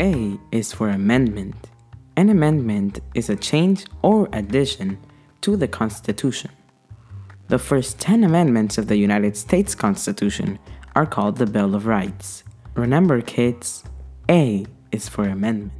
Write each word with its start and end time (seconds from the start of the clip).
A 0.00 0.38
is 0.52 0.72
for 0.72 0.88
amendment. 0.88 1.56
An 2.16 2.28
amendment 2.28 3.00
is 3.14 3.28
a 3.28 3.36
change 3.36 3.84
or 4.02 4.28
addition 4.32 4.98
to 5.40 5.56
the 5.56 5.66
Constitution. 5.66 6.50
The 7.48 7.58
first 7.58 7.98
10 7.98 8.22
amendments 8.22 8.78
of 8.78 8.86
the 8.86 8.96
United 8.96 9.36
States 9.36 9.74
Constitution 9.74 10.58
are 10.94 11.06
called 11.06 11.36
the 11.36 11.46
Bill 11.46 11.74
of 11.74 11.86
Rights. 11.86 12.44
Remember, 12.74 13.20
kids, 13.20 13.82
A 14.30 14.66
is 14.92 15.08
for 15.08 15.24
amendment. 15.24 15.72